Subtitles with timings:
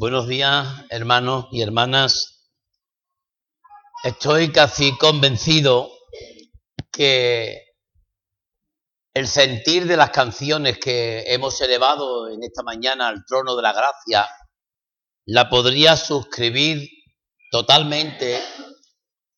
[0.00, 2.48] Buenos días, hermanos y hermanas.
[4.04, 5.90] Estoy casi convencido
[6.92, 7.64] que
[9.12, 13.72] el sentir de las canciones que hemos elevado en esta mañana al trono de la
[13.72, 14.28] gracia
[15.24, 16.88] la podría suscribir
[17.50, 18.40] totalmente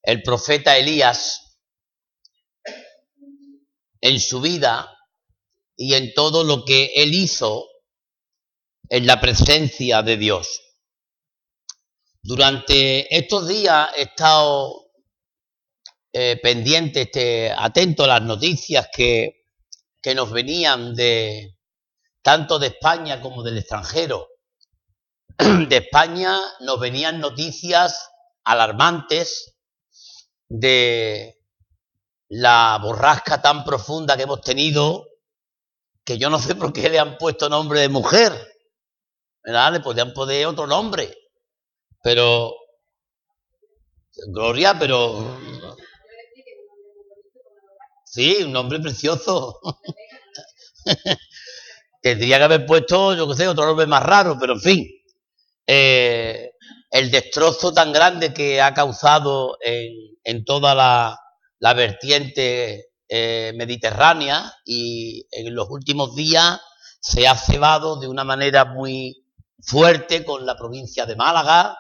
[0.03, 1.57] el profeta Elías
[4.03, 4.95] en su vida
[5.75, 7.65] y en todo lo que él hizo
[8.91, 10.61] en la presencia de Dios.
[12.23, 14.91] Durante estos días he estado
[16.13, 19.47] eh, pendiente, este, atento a las noticias que,
[20.03, 21.57] que nos venían de
[22.21, 24.27] tanto de España como del extranjero.
[25.39, 28.11] De España nos venían noticias
[28.45, 29.55] alarmantes
[30.51, 31.39] de
[32.29, 35.07] la borrasca tan profunda que hemos tenido,
[36.05, 38.50] que yo no sé por qué le han puesto nombre de mujer.
[39.45, 39.73] ¿Verdad?
[39.73, 41.15] Le podían poner otro nombre.
[42.03, 42.55] Pero,
[44.29, 45.39] Gloria, pero...
[48.05, 49.61] Sí, un nombre precioso.
[52.03, 54.87] Tendría que haber puesto, yo qué sé, otro nombre más raro, pero en fin.
[55.67, 56.51] Eh,
[56.91, 61.17] el destrozo tan grande que ha causado en, toda la,
[61.61, 66.61] la vertiente eh, mediterránea y en los últimos días
[67.01, 69.25] se ha cebado de una manera muy,
[69.63, 71.79] fuerte con la provincia de Málaga,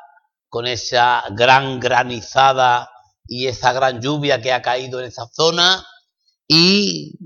[0.49, 2.91] con esa gran granizada
[3.27, 5.87] y esa gran lluvia que ha caído en esa zona
[6.49, 7.17] y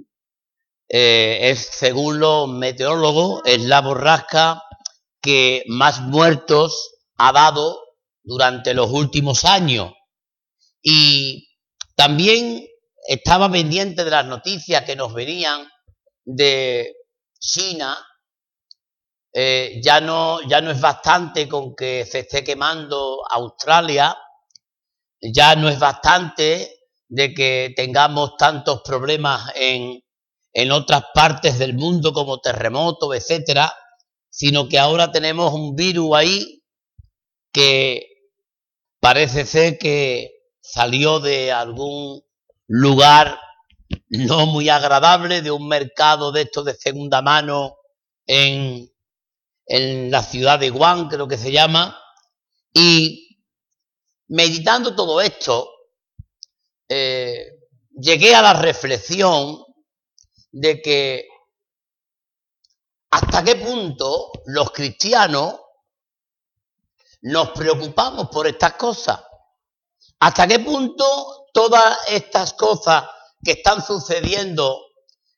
[0.89, 4.63] eh, es, según los meteorólogos, es la borrasca
[5.21, 7.81] que más muertos ha dado
[8.23, 9.93] durante los últimos años.
[10.83, 11.49] Y
[11.95, 12.67] también
[13.09, 15.67] estaba pendiente de las noticias que nos venían
[16.25, 16.93] de
[17.39, 17.97] China,
[19.37, 24.17] eh, ya, no, ya no es bastante con que se esté quemando Australia,
[25.21, 30.01] ya no es bastante de que tengamos tantos problemas en,
[30.53, 33.75] en otras partes del mundo como terremotos, etcétera,
[34.31, 36.63] sino que ahora tenemos un virus ahí
[37.53, 38.07] que
[39.01, 40.31] parece ser que
[40.61, 42.23] salió de algún
[42.69, 43.41] lugar
[44.11, 47.75] no muy agradable, de un mercado de estos de segunda mano
[48.27, 48.94] en,
[49.67, 51.99] en la ciudad de Guam, creo que se llama,
[52.73, 53.39] y
[54.29, 55.71] meditando todo esto,
[56.89, 57.61] eh,
[57.93, 59.65] llegué a la reflexión
[60.51, 61.29] de que
[63.11, 65.61] hasta qué punto los cristianos
[67.23, 69.21] nos preocupamos por estas cosas,
[70.19, 73.05] hasta qué punto todas estas cosas
[73.43, 74.81] que están sucediendo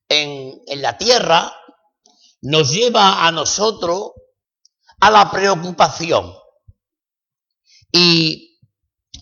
[0.08, 1.52] en, en la tierra
[2.42, 4.12] nos lleva a nosotros
[5.00, 6.34] a la preocupación.
[7.92, 8.58] Y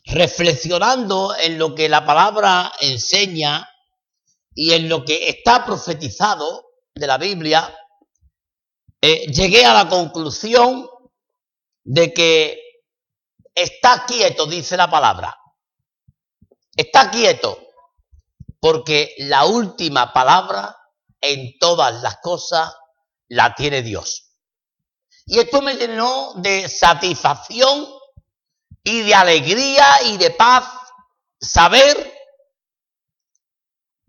[0.07, 3.69] reflexionando en lo que la palabra enseña
[4.55, 7.75] y en lo que está profetizado de la Biblia,
[9.01, 10.89] eh, llegué a la conclusión
[11.83, 12.61] de que
[13.55, 15.37] está quieto, dice la palabra.
[16.77, 17.59] Está quieto,
[18.61, 20.77] porque la última palabra
[21.21, 22.75] en todas las cosas
[23.35, 24.31] la tiene Dios.
[25.27, 27.89] Y esto me llenó de satisfacción
[28.85, 30.65] y de alegría y de paz
[31.41, 32.15] saber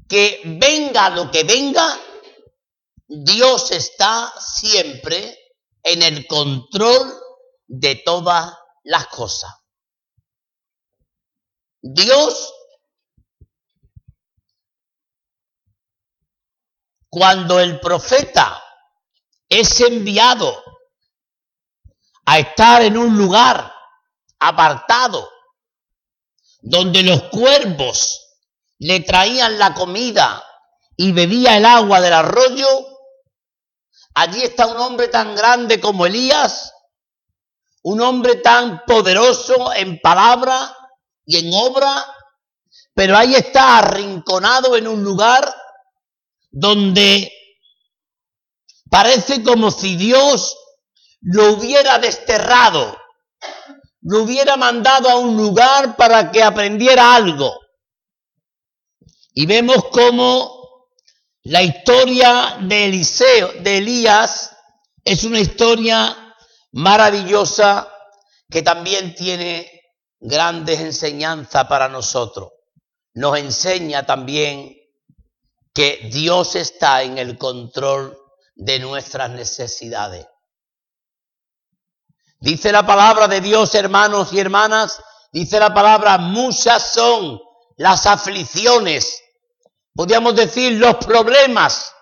[0.07, 1.99] que venga lo que venga,
[3.07, 5.37] Dios está siempre
[5.81, 7.11] en el control
[7.65, 8.53] de todas
[8.83, 9.51] las cosas.
[11.81, 12.53] Dios,
[17.09, 18.64] cuando el profeta
[19.50, 20.63] es enviado
[22.25, 23.72] a estar en un lugar
[24.39, 25.29] apartado,
[26.61, 28.38] donde los cuervos
[28.79, 30.44] le traían la comida
[30.97, 32.67] y bebía el agua del arroyo,
[34.16, 36.73] allí está un hombre tan grande como Elías,
[37.84, 40.75] un hombre tan poderoso en palabra
[41.25, 42.03] y en obra,
[42.96, 45.53] pero ahí está arrinconado en un lugar
[46.49, 47.31] donde
[48.95, 50.57] Parece como si Dios
[51.19, 52.97] lo hubiera desterrado,
[53.99, 57.59] lo hubiera mandado a un lugar para que aprendiera algo.
[59.33, 60.87] Y vemos cómo
[61.43, 64.55] la historia de Eliseo, de Elías,
[65.03, 66.33] es una historia
[66.71, 67.91] maravillosa
[68.49, 69.69] que también tiene
[70.21, 72.47] grandes enseñanzas para nosotros.
[73.13, 74.73] Nos enseña también
[75.73, 78.21] que Dios está en el control
[78.55, 80.25] de nuestras necesidades.
[82.40, 87.41] Dice la palabra de Dios, hermanos y hermanas, dice la palabra, muchas son
[87.78, 89.22] las aflicciones,
[89.93, 91.93] podríamos decir los problemas,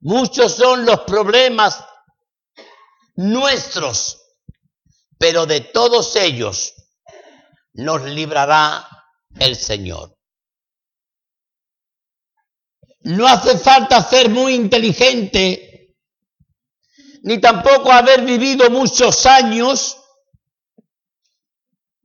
[0.00, 1.84] muchos son los problemas
[3.16, 4.20] nuestros,
[5.18, 6.74] pero de todos ellos
[7.72, 8.86] nos librará
[9.38, 10.16] el Señor.
[13.00, 15.63] No hace falta ser muy inteligente,
[17.24, 19.96] ni tampoco haber vivido muchos años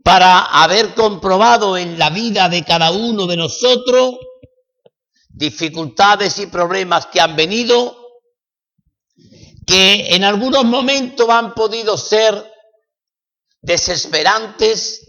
[0.02, 4.16] para haber comprobado en la vida de cada uno de nosotros
[5.28, 7.98] dificultades y problemas que han venido,
[9.68, 12.52] que en algunos momentos han podido ser
[13.62, 15.06] desesperantes,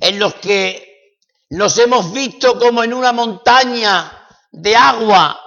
[0.00, 1.18] en los que
[1.50, 5.38] nos hemos visto como en una montaña de agua,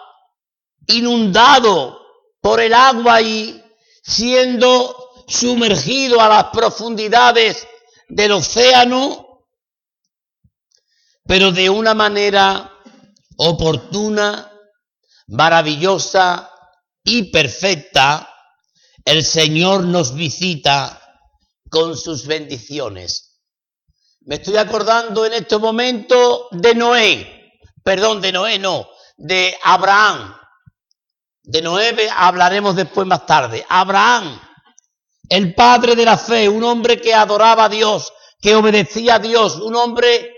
[0.87, 2.04] inundado
[2.45, 3.59] por el agua y
[4.03, 7.67] siendo sumergido a las profundidades
[8.07, 9.47] del océano,
[11.25, 12.71] pero de una manera
[13.37, 14.53] oportuna,
[15.25, 16.51] maravillosa
[17.03, 18.31] y perfecta,
[19.03, 21.01] el Señor nos visita
[21.71, 23.39] con sus bendiciones.
[24.21, 27.53] Me estoy acordando en este momento de Noé,
[27.83, 28.87] perdón, de Noé no,
[29.17, 30.44] de Abraham.
[31.47, 33.65] De Noé hablaremos después más tarde.
[33.69, 34.39] Abraham,
[35.29, 39.57] el padre de la fe, un hombre que adoraba a Dios, que obedecía a Dios,
[39.57, 40.33] un hombre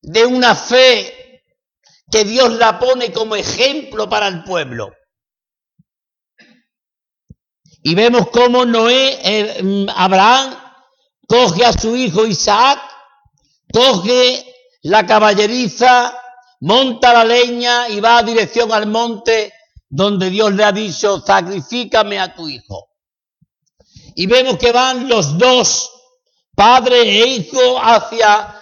[0.00, 1.42] de una fe
[2.10, 4.92] que Dios la pone como ejemplo para el pueblo.
[7.82, 10.56] Y vemos cómo Noé, eh, Abraham,
[11.28, 12.80] coge a su hijo Isaac
[13.74, 14.46] coge
[14.82, 16.16] la caballeriza,
[16.60, 19.52] monta la leña y va a dirección al monte
[19.94, 22.90] donde Dios le ha dicho, sacrifícame a tu hijo.
[24.16, 25.88] Y vemos que van los dos,
[26.56, 28.60] padre e hijo, hacia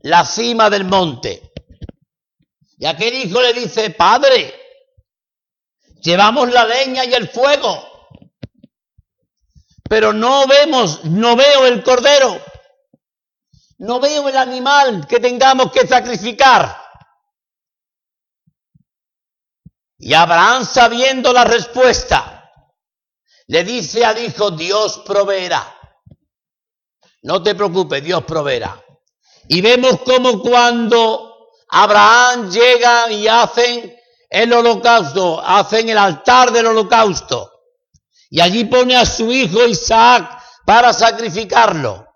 [0.00, 1.52] la cima del monte.
[2.76, 4.52] Y aquel hijo le dice, padre,
[6.02, 7.80] llevamos la leña y el fuego,
[9.88, 12.42] pero no vemos, no veo el cordero.
[13.80, 16.77] No veo el animal que tengamos que sacrificar.
[19.98, 22.50] Y Abraham, sabiendo la respuesta,
[23.48, 25.74] le dice al hijo, Dios proveerá.
[27.22, 28.80] No te preocupes, Dios proveerá.
[29.48, 33.96] Y vemos como cuando Abraham llega y hacen
[34.30, 37.50] el holocausto, hacen el altar del holocausto.
[38.30, 42.06] Y allí pone a su hijo Isaac para sacrificarlo.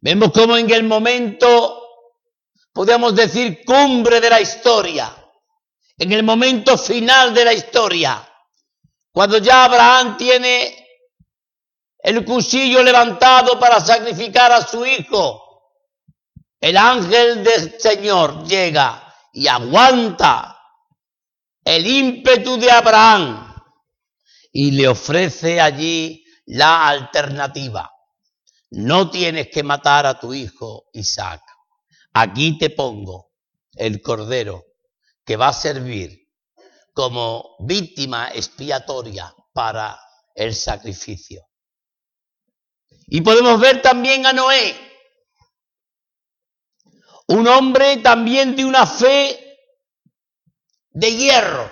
[0.00, 1.80] Vemos como en el momento,
[2.72, 5.21] podríamos decir, cumbre de la historia,
[6.02, 8.28] en el momento final de la historia,
[9.12, 10.84] cuando ya Abraham tiene
[11.96, 15.40] el cuchillo levantado para sacrificar a su hijo,
[16.58, 20.58] el ángel del Señor llega y aguanta
[21.64, 23.54] el ímpetu de Abraham
[24.50, 27.88] y le ofrece allí la alternativa.
[28.70, 31.42] No tienes que matar a tu hijo Isaac.
[32.12, 33.30] Aquí te pongo
[33.76, 34.71] el cordero
[35.24, 36.22] que va a servir
[36.92, 39.98] como víctima expiatoria para
[40.34, 41.48] el sacrificio.
[43.06, 44.74] Y podemos ver también a Noé,
[47.28, 49.58] un hombre también de una fe
[50.90, 51.70] de hierro,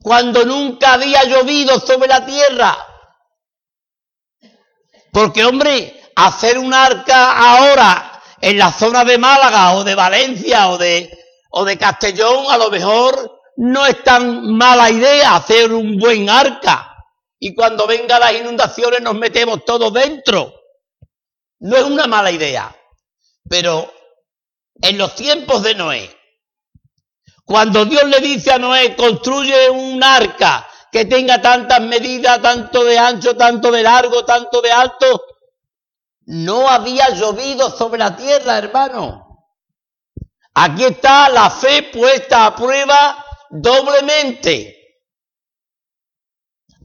[0.00, 2.76] cuando nunca había llovido sobre la tierra,
[5.12, 10.78] porque, hombre, hacer un arca ahora en la zona de Málaga o de Valencia o
[10.78, 11.17] de,
[11.50, 16.94] o de Castellón, a lo mejor no es tan mala idea hacer un buen arca.
[17.40, 20.54] Y cuando vengan las inundaciones nos metemos todos dentro.
[21.60, 22.74] No es una mala idea.
[23.48, 23.92] Pero
[24.80, 26.16] en los tiempos de Noé,
[27.44, 32.98] cuando Dios le dice a Noé, construye un arca que tenga tantas medidas, tanto de
[32.98, 35.24] ancho, tanto de largo, tanto de alto.
[36.26, 39.27] No había llovido sobre la tierra, hermano.
[40.60, 44.74] Aquí está la fe puesta a prueba doblemente.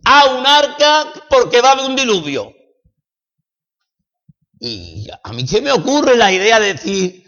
[0.05, 2.53] A un arca porque va a haber un diluvio.
[4.59, 7.23] Y a mí se me ocurre la idea de decir,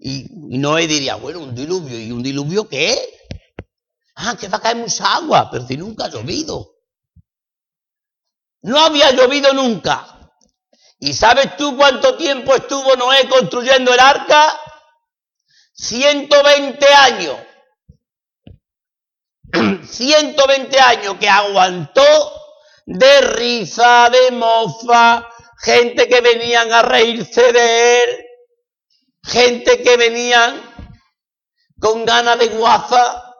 [0.00, 0.26] y,
[0.58, 2.98] Noé diría, bueno, un diluvio, ¿y un diluvio qué?
[4.16, 6.78] Ah, que va a caer mucha agua, pero si nunca ha llovido.
[8.62, 10.32] No había llovido nunca.
[10.98, 14.52] ¿Y sabes tú cuánto tiempo estuvo Noé construyendo el arca?
[15.76, 17.36] 120 años.
[19.88, 22.02] 120 años que aguantó
[22.86, 25.28] de risa, de mofa,
[25.62, 28.26] gente que venían a reírse de él,
[29.24, 30.62] gente que venían
[31.80, 33.34] con ganas de guaza.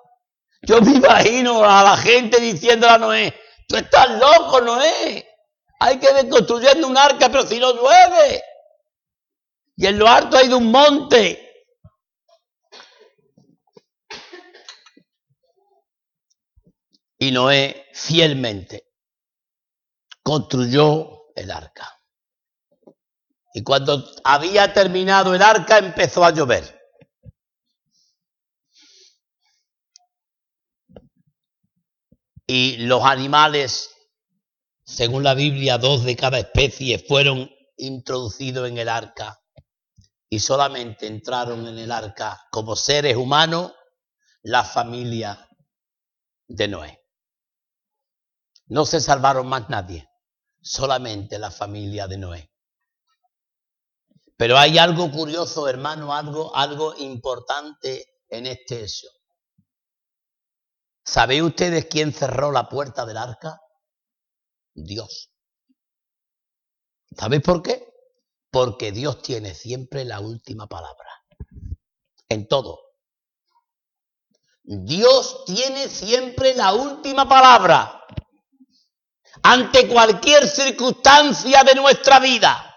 [0.62, 3.34] Yo me imagino a la gente diciendo a Noé,
[3.68, 5.26] tú estás loco, Noé.
[5.78, 8.42] Hay que ir construyendo un arca, pero si no llueve.
[9.76, 11.45] Y en lo alto hay de un monte.
[17.18, 18.86] Y Noé fielmente
[20.22, 21.96] construyó el arca.
[23.54, 26.76] Y cuando había terminado el arca empezó a llover.
[32.46, 33.90] Y los animales,
[34.84, 39.40] según la Biblia, dos de cada especie fueron introducidos en el arca.
[40.28, 43.72] Y solamente entraron en el arca como seres humanos
[44.42, 45.48] la familia
[46.46, 47.05] de Noé.
[48.68, 50.08] No se salvaron más nadie,
[50.60, 52.52] solamente la familia de Noé.
[54.36, 59.08] Pero hay algo curioso, hermano, algo, algo importante en este hecho.
[61.04, 63.60] ¿Sabéis ustedes quién cerró la puerta del arca?
[64.74, 65.30] Dios.
[67.16, 67.86] ¿Sabéis por qué?
[68.50, 71.08] Porque Dios tiene siempre la última palabra.
[72.28, 72.80] En todo.
[74.64, 77.96] Dios tiene siempre la última palabra
[79.42, 82.76] ante cualquier circunstancia de nuestra vida,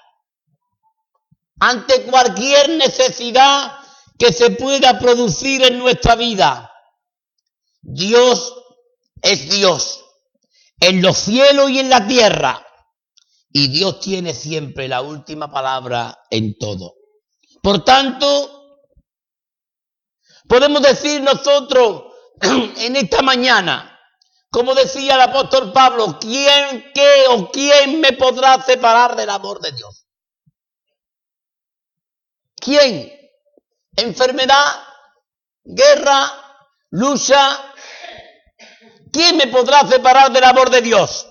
[1.60, 3.80] ante cualquier necesidad
[4.18, 6.72] que se pueda producir en nuestra vida.
[7.82, 8.54] Dios
[9.22, 10.06] es Dios
[10.80, 12.66] en los cielos y en la tierra.
[13.52, 16.96] Y Dios tiene siempre la última palabra en todo.
[17.62, 18.78] Por tanto,
[20.48, 23.99] podemos decir nosotros en esta mañana,
[24.52, 29.72] como decía el apóstol Pablo, ¿quién, qué o quién me podrá separar del amor de
[29.74, 30.08] Dios?
[32.56, 33.14] ¿Quién?
[33.96, 34.84] Enfermedad,
[35.64, 36.32] guerra,
[36.90, 37.74] lucha.
[39.12, 41.28] ¿Quién me podrá separar del amor de Dios?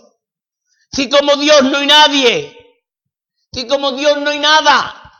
[0.93, 2.57] Si como Dios no hay nadie,
[3.53, 5.13] si como Dios no hay nada,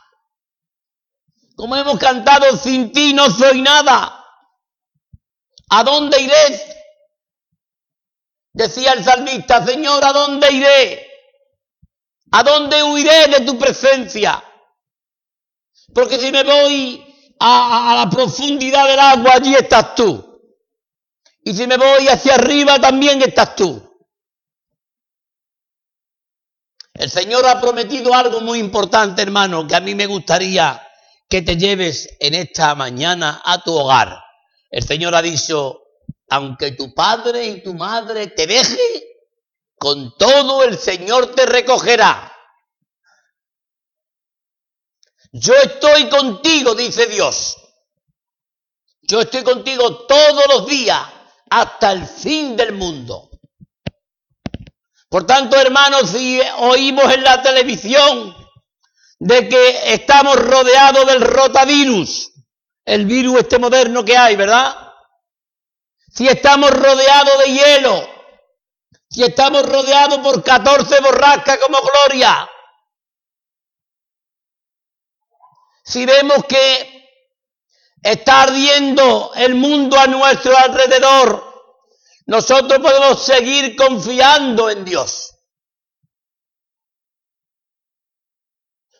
[1.55, 4.25] como hemos cantado, sin ti no soy nada.
[5.69, 6.78] ¿A dónde iré?
[8.59, 11.07] Decía el salmista, Señor, ¿a dónde iré?
[12.31, 14.43] ¿A dónde huiré de tu presencia?
[15.93, 17.01] Porque si me voy
[17.39, 20.41] a, la profundidad del agua, allí estás tú.
[21.41, 23.81] Y si me voy hacia arriba, también estás tú.
[26.95, 30.85] El Señor ha prometido algo muy importante, hermano, que a mí me gustaría
[31.29, 34.21] que te lleves en esta mañana a tu hogar.
[34.69, 35.79] El Señor ha dicho,
[36.29, 39.03] aunque tu padre y tu madre te dejen,
[39.77, 42.31] con todo el Señor te recogerá.
[45.31, 47.57] Yo estoy contigo, dice Dios.
[49.01, 51.01] Yo estoy contigo todos los días
[51.49, 53.29] hasta el fin del mundo.
[55.09, 58.35] Por tanto, hermanos, si oímos en la televisión
[59.17, 62.31] de que estamos rodeados del rotavirus,
[62.85, 64.88] el virus este moderno que hay, ¿verdad?
[66.11, 68.09] Si estamos rodeados de hielo,
[69.09, 72.49] si estamos rodeados por 14 borrascas como Gloria,
[75.83, 76.99] si vemos que
[78.01, 81.45] está ardiendo el mundo a nuestro alrededor,
[82.25, 85.35] nosotros podemos seguir confiando en Dios.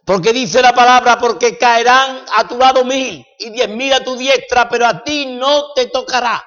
[0.04, 4.16] Porque dice la palabra, porque caerán a tu lado mil y diez mil a tu
[4.16, 6.44] diestra, pero a ti no te tocará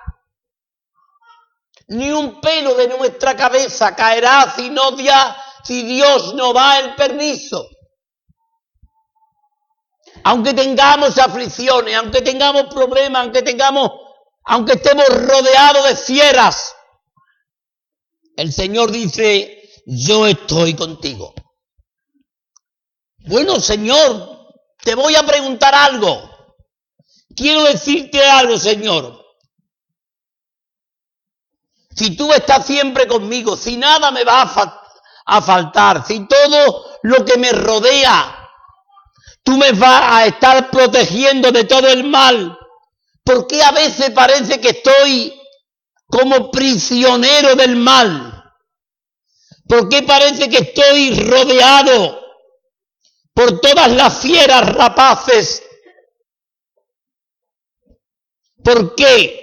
[1.92, 4.96] ni un pelo de nuestra cabeza caerá si, no
[5.64, 7.68] si Dios no da el permiso.
[10.24, 13.90] Aunque tengamos aflicciones, aunque tengamos problemas, aunque tengamos,
[14.44, 16.74] aunque estemos rodeados de fieras,
[18.36, 21.34] el Señor dice, yo estoy contigo.
[23.26, 24.48] Bueno, Señor,
[24.82, 26.30] te voy a preguntar algo.
[27.36, 29.21] Quiero decirte algo, Señor.
[31.94, 37.36] Si tú estás siempre conmigo, si nada me va a, faltar, si todo lo que
[37.36, 38.48] me rodea,
[39.42, 42.58] tú me vas a estar protegiendo de todo el mal,
[43.24, 45.38] ¿por qué a veces parece que estoy
[46.06, 48.42] como prisionero del mal?
[49.68, 52.20] ¿Por qué parece que estoy rodeado
[53.34, 55.62] por todas las fieras rapaces?
[58.62, 59.42] ¿Por qué?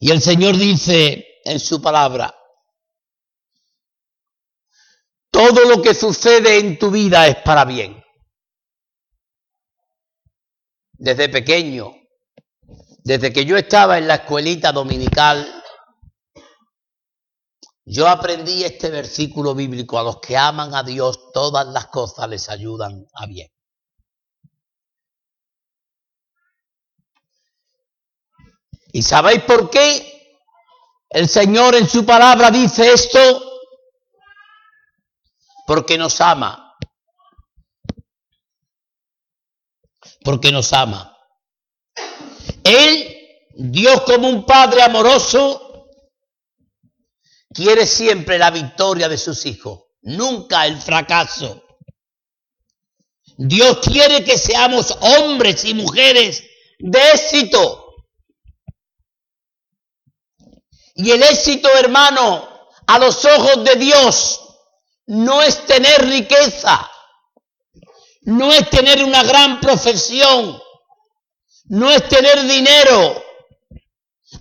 [0.00, 2.34] Y el Señor dice en su palabra.
[5.30, 8.02] Todo lo que sucede en tu vida es para bien.
[10.92, 11.94] Desde pequeño,
[13.04, 15.62] desde que yo estaba en la escuelita dominical,
[17.84, 22.48] yo aprendí este versículo bíblico, a los que aman a Dios, todas las cosas les
[22.48, 23.48] ayudan a bien.
[28.92, 30.36] ¿Y sabéis por qué
[31.10, 33.18] el Señor en su palabra dice esto?
[35.66, 36.76] Porque nos ama.
[40.24, 41.16] Porque nos ama.
[42.64, 43.16] Él,
[43.54, 45.88] Dios como un Padre amoroso,
[47.52, 51.64] quiere siempre la victoria de sus hijos, nunca el fracaso.
[53.36, 56.42] Dios quiere que seamos hombres y mujeres
[56.78, 57.87] de éxito.
[60.98, 62.48] Y el éxito, hermano,
[62.88, 64.40] a los ojos de Dios,
[65.06, 66.90] no es tener riqueza,
[68.22, 70.60] no es tener una gran profesión,
[71.66, 73.24] no es tener dinero.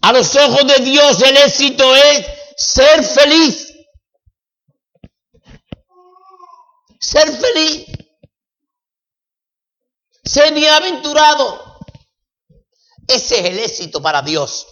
[0.01, 2.25] A los ojos de Dios el éxito es
[2.57, 3.73] ser feliz.
[6.99, 7.85] Ser feliz.
[10.25, 11.81] Ser bienaventurado.
[13.07, 14.65] Ese es el éxito para Dios.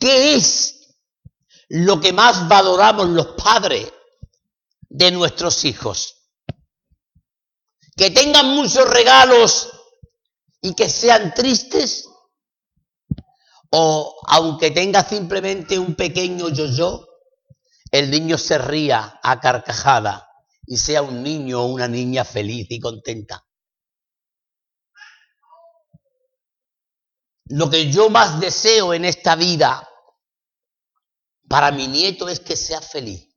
[0.00, 0.96] ¿Qué es
[1.68, 3.92] lo que más valoramos los padres
[4.88, 6.30] de nuestros hijos?
[7.94, 9.70] Que tengan muchos regalos
[10.62, 12.08] y que sean tristes?
[13.72, 17.06] ¿O aunque tenga simplemente un pequeño yo-yo,
[17.92, 20.26] el niño se ría a carcajada
[20.66, 23.46] y sea un niño o una niña feliz y contenta?
[27.50, 29.89] Lo que yo más deseo en esta vida
[31.50, 33.28] para mi nieto es que sea feliz.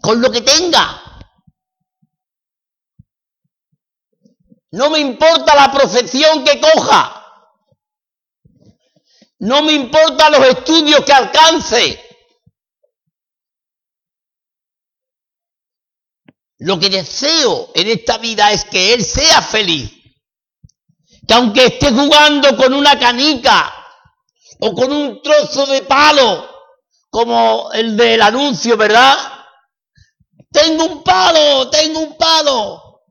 [0.00, 1.20] Con lo que tenga.
[4.70, 7.16] No me importa la profesión que coja.
[9.40, 12.02] No me importa los estudios que alcance.
[16.60, 19.92] Lo que deseo en esta vida es que él sea feliz.
[21.28, 23.79] Que aunque esté jugando con una canica
[24.60, 26.48] o con un trozo de palo,
[27.10, 29.16] como el del anuncio, ¿verdad?
[30.50, 33.02] Tengo un palo, tengo un palo.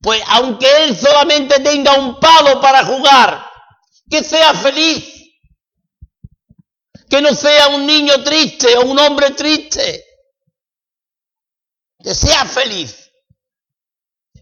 [0.00, 3.46] Pues aunque él solamente tenga un palo para jugar,
[4.08, 5.16] que sea feliz.
[7.08, 10.04] Que no sea un niño triste o un hombre triste.
[12.02, 13.10] Que sea feliz.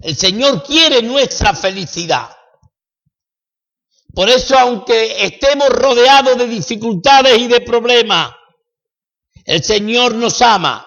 [0.00, 2.37] El Señor quiere nuestra felicidad.
[4.14, 8.32] Por eso, aunque estemos rodeados de dificultades y de problemas,
[9.44, 10.86] el Señor nos ama.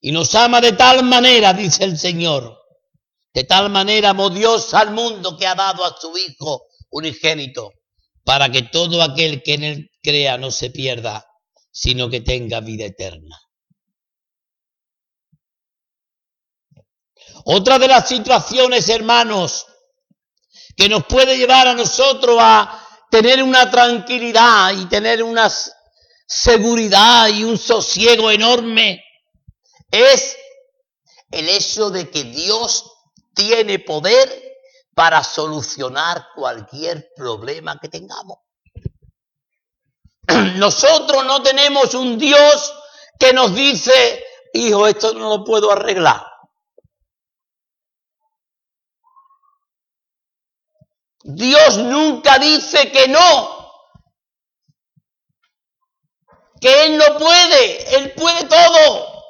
[0.00, 2.56] Y nos ama de tal manera, dice el Señor,
[3.34, 7.72] de tal manera amó Dios al mundo que ha dado a su Hijo unigénito,
[8.24, 11.26] para que todo aquel que en él crea no se pierda,
[11.70, 13.38] sino que tenga vida eterna.
[17.44, 19.66] Otra de las situaciones, hermanos,
[20.76, 25.50] que nos puede llevar a nosotros a tener una tranquilidad y tener una
[26.26, 29.02] seguridad y un sosiego enorme,
[29.90, 30.36] es
[31.30, 32.84] el hecho de que Dios
[33.34, 34.28] tiene poder
[34.94, 38.38] para solucionar cualquier problema que tengamos.
[40.56, 42.74] Nosotros no tenemos un Dios
[43.18, 46.24] que nos dice, hijo, esto no lo puedo arreglar.
[51.28, 53.82] Dios nunca dice que no,
[56.60, 59.24] que Él no puede, Él puede todo.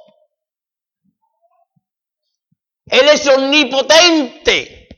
[2.84, 4.88] Él es omnipotente.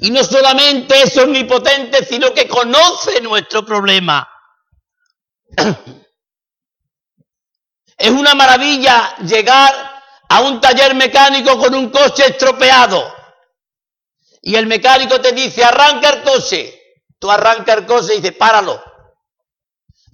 [0.00, 4.28] Y no solamente es omnipotente, sino que conoce nuestro problema.
[7.96, 9.72] Es una maravilla llegar
[10.28, 13.13] a un taller mecánico con un coche estropeado.
[14.46, 16.78] Y el mecánico te dice, arranca el coche.
[17.18, 18.78] Tú arranca el coche y dices, páralo.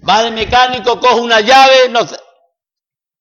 [0.08, 2.16] Va el mecánico, coge una llave, no sé,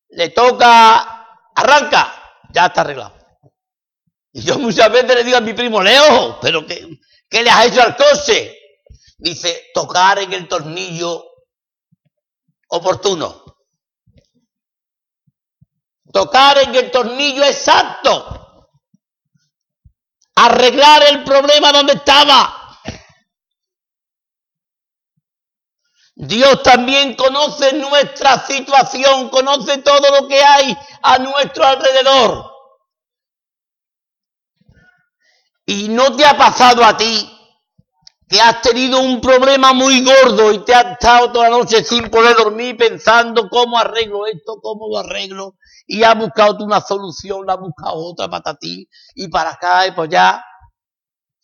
[0.10, 2.14] le toca, arranca,
[2.54, 3.16] ya está arreglado.
[4.32, 6.88] Y yo muchas veces le digo a mi primo, Leo, pero ¿qué,
[7.28, 8.56] qué le has hecho al coche?
[9.18, 11.26] Dice, tocar en el tornillo
[12.70, 13.44] oportuno.
[16.14, 18.49] tocar en el tornillo exacto,
[20.46, 22.56] arreglar el problema donde estaba.
[26.16, 32.52] Dios también conoce nuestra situación, conoce todo lo que hay a nuestro alrededor.
[35.66, 37.39] Y no te ha pasado a ti
[38.30, 42.12] que has tenido un problema muy gordo y te has estado toda la noche sin
[42.12, 45.56] poder dormir pensando cómo arreglo esto, cómo lo arreglo,
[45.88, 49.92] y has buscado una solución, la has buscado otra para ti, y para acá y
[49.92, 50.46] para allá.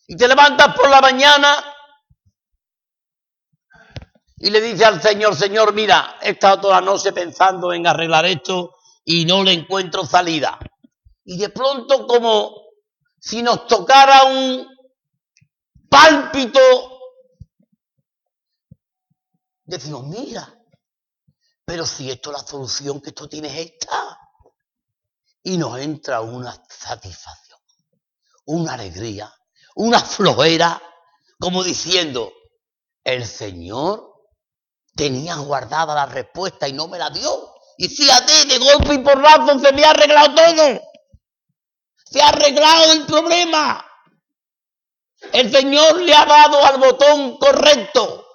[0.05, 1.65] Y te levantas por la mañana
[4.37, 8.25] y le dices al Señor, Señor, mira, he estado toda la noche pensando en arreglar
[8.25, 10.59] esto y no le encuentro salida.
[11.23, 12.53] Y de pronto como
[13.19, 14.67] si nos tocara un,
[15.95, 16.59] pálpito,
[19.63, 20.53] decimos, mira,
[21.63, 24.19] pero si esto la solución que esto tiene es esta.
[25.43, 27.59] Y nos entra una satisfacción,
[28.45, 29.33] una alegría,
[29.75, 30.81] una flojera,
[31.39, 32.33] como diciendo,
[33.03, 34.11] el Señor
[34.95, 37.53] tenía guardada la respuesta y no me la dio.
[37.77, 40.81] Y fíjate, de golpe y por razón se me ha arreglado todo.
[42.05, 43.85] Se ha arreglado el problema.
[45.31, 48.25] El Señor le ha dado al botón correcto.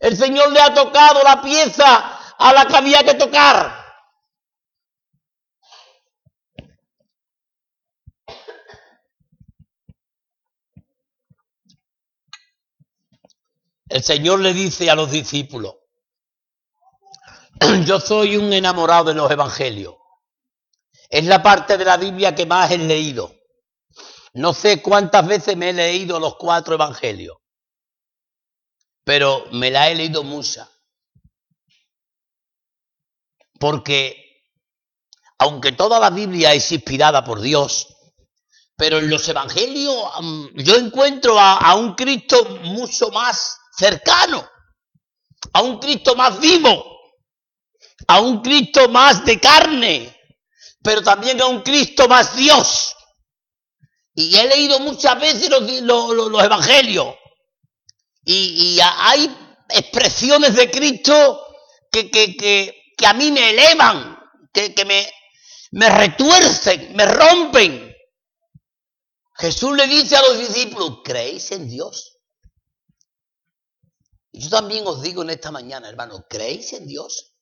[0.00, 3.80] El Señor le ha tocado la pieza a la que había que tocar.
[13.88, 15.74] El Señor le dice a los discípulos,
[17.84, 19.96] yo soy un enamorado de los evangelios.
[21.08, 23.39] Es la parte de la Biblia que más he leído.
[24.32, 27.36] No sé cuántas veces me he leído los cuatro evangelios,
[29.04, 30.70] pero me la he leído mucha.
[33.58, 34.44] Porque,
[35.38, 37.88] aunque toda la Biblia es inspirada por Dios,
[38.76, 39.96] pero en los evangelios
[40.54, 44.48] yo encuentro a un Cristo mucho más cercano,
[45.52, 46.84] a un Cristo más vivo,
[48.06, 50.16] a un Cristo más de carne,
[50.82, 52.94] pero también a un Cristo más Dios.
[54.14, 55.50] Y he leído muchas veces
[55.82, 57.14] los, evangelios.
[58.24, 59.34] Y, hay
[59.68, 61.46] expresiones de Cristo
[61.90, 64.18] que, que, a mí me elevan,
[64.52, 65.10] que, me,
[65.72, 67.94] me retuercen, me rompen.
[69.36, 72.18] Jesús le dice a los discípulos, ¿creéis en Dios?
[74.32, 77.34] Yo también os digo en esta mañana, hermano, ¿creéis en Dios?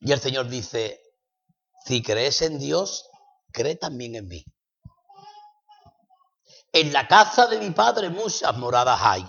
[0.00, 1.00] Y el Señor dice,
[1.86, 3.08] si crees en Dios,
[3.52, 4.44] cree también en mí.
[6.72, 9.26] En la casa de mi padre muchas moradas hay.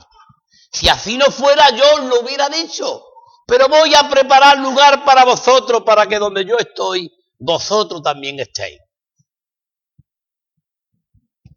[0.72, 3.06] Si así no fuera yo lo hubiera dicho.
[3.48, 8.80] Pero voy a preparar lugar para vosotros, para que donde yo estoy, vosotros también estéis.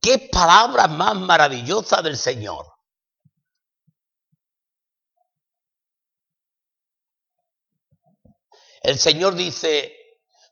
[0.01, 2.67] Qué palabras más maravillosas del Señor.
[8.83, 9.95] El Señor dice,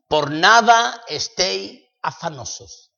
[0.08, 2.92] por nada estéis afanosos.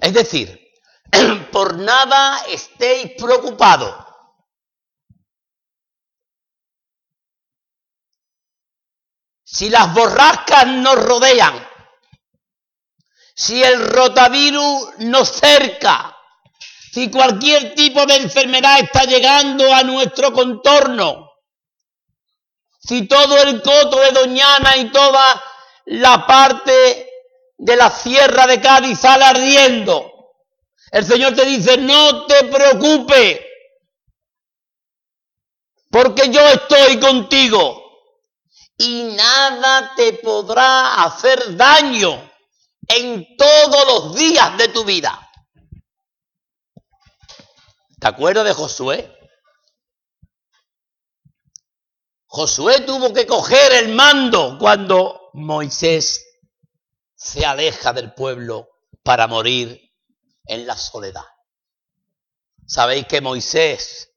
[0.00, 0.65] Es decir,
[1.52, 3.94] por nada estéis preocupados.
[9.44, 11.66] Si las borrascas nos rodean,
[13.34, 16.16] si el rotavirus nos cerca,
[16.92, 21.30] si cualquier tipo de enfermedad está llegando a nuestro contorno,
[22.78, 25.42] si todo el coto de Doñana y toda
[25.86, 27.08] la parte
[27.58, 30.15] de la sierra de Cádiz sale ardiendo,
[30.90, 33.40] el Señor te dice, no te preocupes,
[35.90, 37.82] porque yo estoy contigo
[38.78, 42.30] y nada te podrá hacer daño
[42.88, 45.22] en todos los días de tu vida.
[47.98, 49.12] ¿Te acuerdas de Josué?
[52.26, 56.22] Josué tuvo que coger el mando cuando Moisés
[57.14, 58.68] se aleja del pueblo
[59.02, 59.85] para morir
[60.46, 61.24] en la soledad.
[62.66, 64.10] Sabéis que Moisés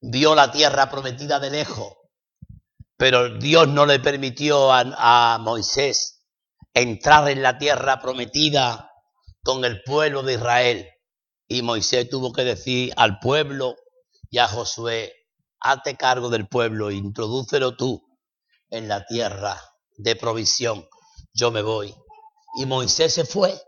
[0.00, 1.94] vio la tierra prometida de lejos,
[2.96, 6.24] pero Dios no le permitió a, Moisés
[6.72, 8.90] entrar en la tierra prometida
[9.42, 10.88] con el pueblo de Israel.
[11.48, 13.76] Y Moisés tuvo que decir al pueblo
[14.30, 15.12] y a Josué,
[15.60, 18.02] hazte cargo del pueblo, introdúcelo tú
[18.70, 19.60] en la tierra
[19.96, 20.86] de provisión.
[21.32, 21.94] Yo me voy.
[22.56, 23.60] Y Moisés se fue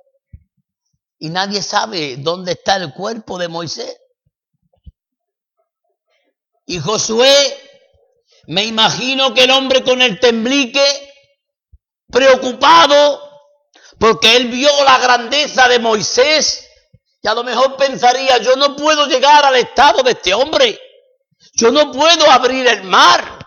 [1.19, 3.97] y nadie sabe dónde está el cuerpo de Moisés.
[6.67, 7.57] Y Josué,
[8.47, 10.85] me imagino que el hombre con el temblique
[12.11, 13.23] preocupado,
[13.99, 16.69] porque él vio la grandeza de Moisés
[17.21, 20.79] y a lo mejor pensaría, yo no puedo llegar al estado de este hombre,
[21.55, 23.39] yo no puedo abrir el mar,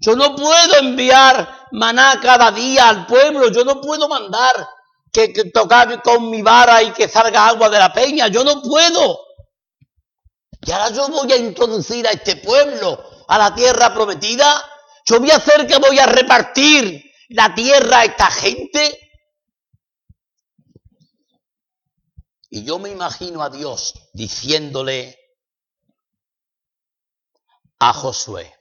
[0.00, 4.68] yo no puedo enviar maná cada día al pueblo, yo no puedo mandar
[5.14, 9.20] que, tocar con mi vara y que salga agua de la peña, yo no puedo.
[10.66, 14.62] Y ahora yo voy a introducir a este pueblo a la tierra prometida,
[15.06, 19.00] yo voy a hacer que voy a repartir la tierra a esta gente.
[22.50, 25.18] Y yo me imagino a Dios diciéndole
[27.78, 28.52] a Josué,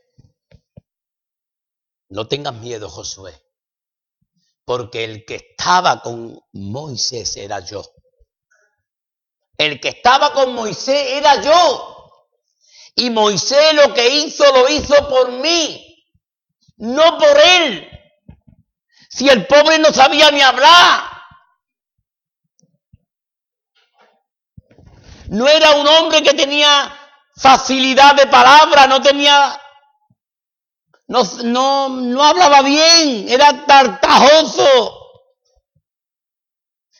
[2.09, 3.42] no tengas miedo, Josué,
[4.65, 7.83] porque el que estaba con Moisés era yo.
[9.57, 11.93] El que estaba con Moisés era yo.
[12.95, 16.05] Y Moisés lo que hizo lo hizo por mí,
[16.77, 17.89] no por él.
[19.09, 21.11] Si el pobre no sabía ni hablar.
[25.27, 26.99] No era un hombre que tenía
[27.35, 29.59] facilidad de palabra, no tenía,
[31.13, 34.99] no, no, no hablaba bien, era tartajoso.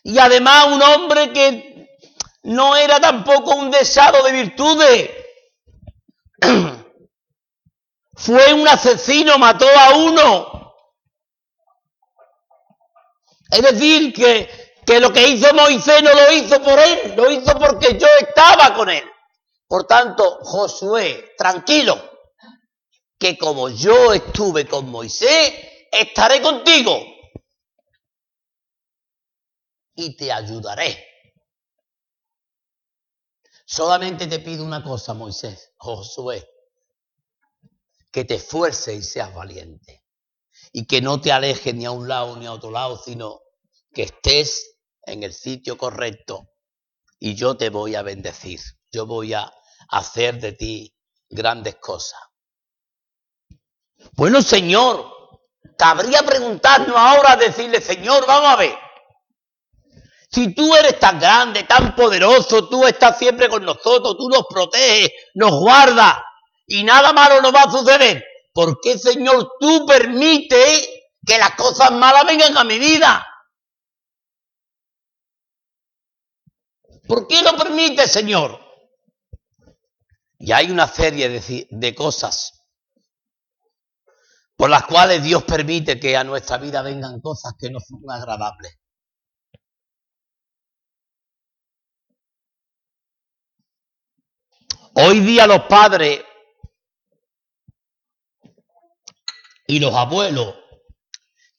[0.03, 1.97] Y además un hombre que
[2.43, 5.09] no era tampoco un deseado de virtudes.
[8.13, 10.75] Fue un asesino, mató a uno.
[13.49, 17.57] Es decir, que, que lo que hizo Moisés no lo hizo por él, lo hizo
[17.57, 19.09] porque yo estaba con él.
[19.67, 22.13] Por tanto, Josué, tranquilo,
[23.17, 25.53] que como yo estuve con Moisés,
[25.91, 26.99] estaré contigo
[29.95, 31.05] y te ayudaré.
[33.65, 36.47] Solamente te pido una cosa, Moisés, Josué,
[38.11, 40.03] que te esfuerces y seas valiente
[40.71, 43.41] y que no te alejes ni a un lado ni a otro lado, sino
[43.93, 46.49] que estés en el sitio correcto
[47.19, 48.59] y yo te voy a bendecir.
[48.91, 49.51] Yo voy a
[49.89, 50.95] hacer de ti
[51.29, 52.19] grandes cosas.
[54.11, 55.11] Bueno, Señor,
[55.77, 58.77] cabría preguntarnos ahora, decirle, Señor, vamos a ver.
[60.29, 65.11] Si tú eres tan grande, tan poderoso, tú estás siempre con nosotros, tú nos proteges,
[65.35, 66.17] nos guardas
[66.65, 68.23] y nada malo nos va a suceder.
[68.53, 70.89] ¿Por qué, Señor, tú permites
[71.25, 73.25] que las cosas malas vengan a mi vida?
[77.07, 78.59] ¿Por qué lo permite, Señor?
[80.39, 81.29] Y hay una serie
[81.69, 82.62] de, cosas
[84.63, 88.79] por las cuales Dios permite que a nuestra vida vengan cosas que no son agradables.
[94.93, 96.23] Hoy día los padres
[99.67, 100.55] y los abuelos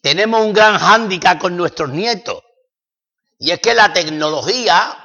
[0.00, 2.42] tenemos un gran hándicap con nuestros nietos.
[3.38, 4.96] Y es que la tecnología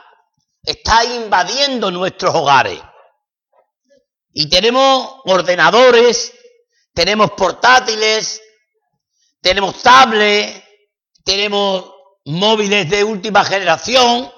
[0.64, 2.82] está invadiendo nuestros hogares.
[4.32, 6.39] Y tenemos ordenadores,
[6.94, 8.42] tenemos portátiles,
[9.42, 10.64] tenemos tablets,
[11.24, 11.94] tenemos
[12.26, 14.32] móviles de última generación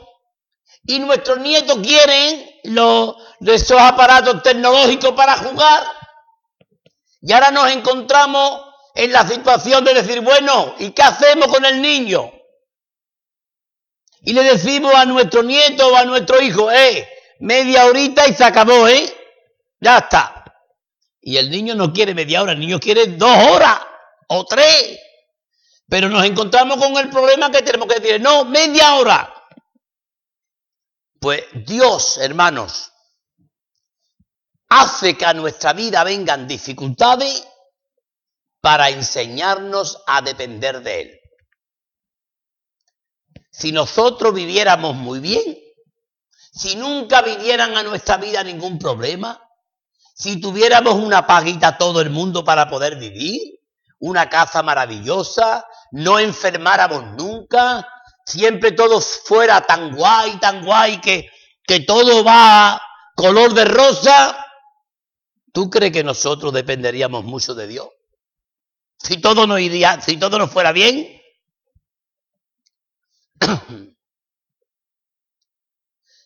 [0.83, 5.83] y nuestros nietos quieren los, esos aparatos tecnológicos para jugar.
[7.21, 8.61] Y ahora nos encontramos
[8.95, 12.31] en la situación de decir, bueno, ¿y qué hacemos con el niño?
[14.23, 17.07] Y le decimos a nuestro nieto o a nuestro hijo, eh,
[17.39, 19.13] media horita y se acabó, ¿eh?
[19.79, 20.40] Ya está.
[21.21, 23.79] Y el niño no quiere media hora, el niño quiere dos horas
[24.27, 24.99] o tres.
[25.87, 29.33] Pero nos encontramos con el problema que tenemos que decir, no, media hora.
[31.19, 32.91] Pues Dios, hermanos,
[34.69, 37.45] hace que a nuestra vida vengan dificultades
[38.61, 41.19] para enseñarnos a depender de Él.
[43.51, 45.59] Si nosotros viviéramos muy bien,
[46.53, 49.45] si nunca vinieran a nuestra vida ningún problema,
[50.21, 53.59] si tuviéramos una paguita todo el mundo para poder vivir,
[53.97, 57.87] una casa maravillosa, no enfermáramos nunca,
[58.23, 61.27] siempre todo fuera tan guay, tan guay que,
[61.63, 62.79] que todo va
[63.15, 64.45] color de rosa,
[65.51, 67.87] ¿tú crees que nosotros dependeríamos mucho de Dios?
[68.99, 71.19] Si todo nos iría, si todo nos fuera bien.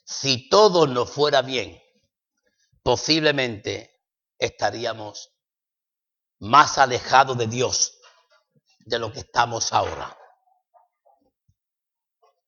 [0.03, 1.81] si todo nos fuera bien,
[2.85, 3.99] posiblemente
[4.37, 5.31] estaríamos
[6.37, 7.97] más alejados de Dios
[8.77, 10.15] de lo que estamos ahora.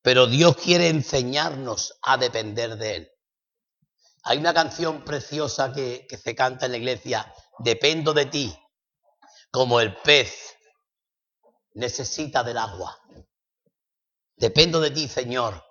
[0.03, 3.11] Pero Dios quiere enseñarnos a depender de Él.
[4.25, 8.55] Hay una canción preciosa que, que se canta en la iglesia, Dependo de ti,
[9.49, 10.55] como el pez
[11.73, 12.95] necesita del agua.
[14.35, 15.66] Dependo de ti, Señor.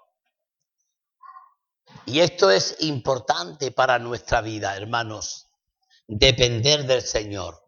[2.06, 5.48] Y esto es importante para nuestra vida, hermanos.
[6.06, 7.60] Depender del Señor.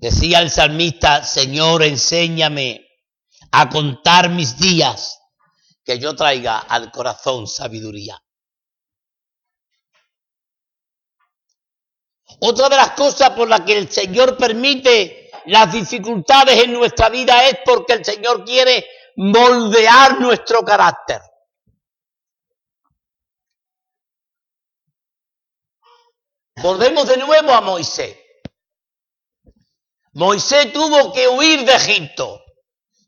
[0.00, 2.84] Decía el salmista, Señor, enséñame
[3.52, 5.20] a contar mis días,
[5.84, 8.20] que yo traiga al corazón sabiduría.
[12.40, 17.46] Otra de las cosas por las que el Señor permite las dificultades en nuestra vida
[17.46, 18.84] es porque el Señor quiere
[19.16, 21.20] moldear nuestro carácter.
[26.56, 28.16] Volvemos de nuevo a Moisés.
[30.12, 32.44] Moisés tuvo que huir de Egipto,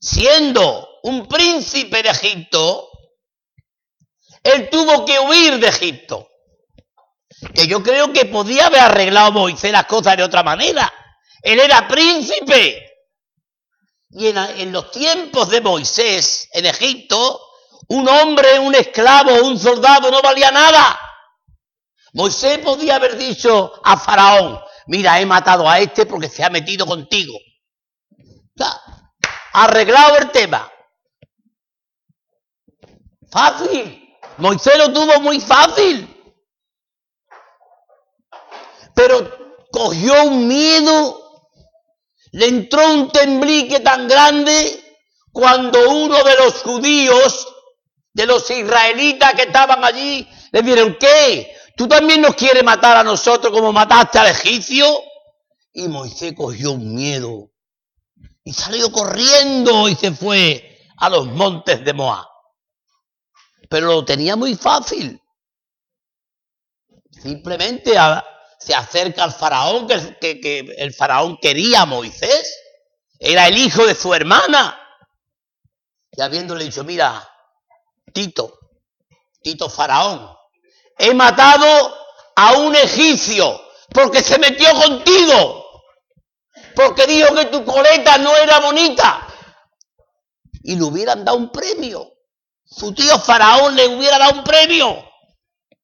[0.00, 2.88] siendo un príncipe de Egipto,
[4.42, 6.28] él tuvo que huir de Egipto.
[7.54, 10.92] Que yo creo que podía haber arreglado Moisés las cosas de otra manera.
[11.42, 12.91] Él era príncipe.
[14.14, 17.40] Y en, los tiempos de Moisés en Egipto,
[17.88, 21.00] un hombre, un esclavo, un soldado no valía nada.
[22.12, 26.84] Moisés podía haber dicho a Faraón, mira, he matado a este porque se ha metido
[26.84, 27.32] contigo.
[29.54, 30.70] arreglado el tema.
[33.30, 34.14] Fácil.
[34.36, 36.06] Moisés lo tuvo muy fácil.
[38.94, 41.21] Pero cogió un miedo
[42.32, 44.82] le entró un temblique tan grande
[45.32, 47.48] cuando uno de los judíos,
[48.12, 51.54] de los israelitas que estaban allí, le dijeron, ¿qué?
[51.76, 54.86] ¿Tú también nos quieres matar a nosotros como mataste al egipcio?
[55.72, 57.50] Y Moisés cogió un miedo
[58.44, 62.26] y salió corriendo y se fue a los montes de Moab.
[63.68, 65.20] Pero lo tenía muy fácil.
[67.10, 68.24] Simplemente a,
[68.64, 72.58] se acerca al faraón, que, el faraón quería a Moisés,
[73.18, 74.78] era el hijo de su hermana.
[76.12, 77.28] Y habiéndole dicho, mira,
[78.12, 78.58] Tito,
[79.42, 80.32] Tito faraón,
[80.98, 81.96] he matado
[82.36, 83.60] a un egipcio
[83.92, 85.64] porque se metió contigo,
[86.76, 89.26] porque dijo que tu coleta no era bonita.
[90.62, 92.12] Y le hubieran dado un premio.
[92.64, 95.04] Su tío faraón le hubiera dado un premio,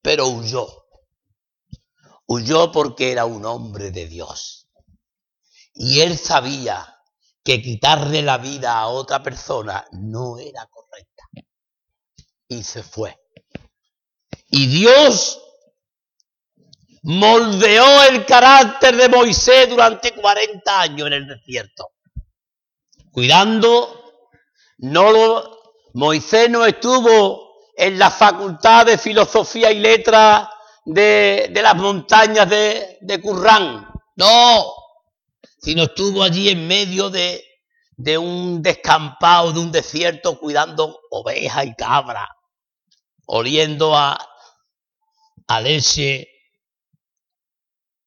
[0.00, 0.77] pero huyó.
[2.28, 4.68] Huyó porque era un hombre de Dios.
[5.72, 6.94] Y él sabía
[7.42, 11.24] que quitarle la vida a otra persona no era correcta.
[12.46, 13.18] Y se fue.
[14.50, 15.40] Y Dios
[17.02, 21.92] moldeó el carácter de Moisés durante 40 años en el desierto.
[23.10, 24.12] Cuidando,
[24.78, 25.58] no lo,
[25.94, 30.50] Moisés no estuvo en la facultad de filosofía y letra
[30.88, 33.88] de, las montañas de, de Currán.
[34.16, 34.72] No,
[35.61, 37.44] sino estuvo allí en medio de,
[37.96, 42.29] de un descampado, de un desierto, cuidando ovejas y cabras,
[43.27, 44.18] oliendo a,
[45.46, 46.29] a leche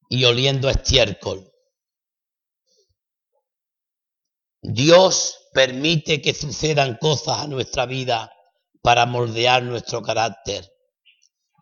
[0.08, 1.48] y oliendo a estiércol.
[4.60, 8.32] Dios permite que sucedan cosas a nuestra vida
[8.82, 10.68] para moldear nuestro carácter,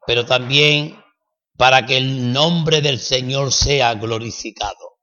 [0.07, 1.01] pero también
[1.61, 4.99] para que el nombre del Señor sea glorificado.